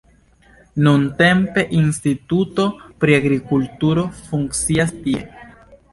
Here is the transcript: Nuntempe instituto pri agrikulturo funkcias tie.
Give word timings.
Nuntempe 0.87 1.65
instituto 1.81 2.65
pri 3.05 3.19
agrikulturo 3.19 4.07
funkcias 4.23 4.99
tie. 5.05 5.23